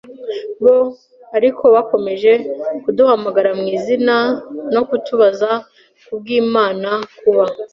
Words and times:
bo. 0.63 0.77
Ariko 1.37 1.63
bakomeje 1.75 2.31
kuduhamagara 2.83 3.49
mwizina 3.59 4.15
no 4.73 4.81
kudutabaza, 4.87 5.49
kubwImana, 6.05 6.89
kuba 7.19 7.43